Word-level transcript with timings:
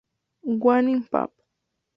Wageningen 0.63 1.03
Pap. 1.11 1.31